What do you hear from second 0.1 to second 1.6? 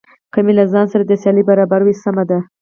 که مې له ځان سره د سیالۍ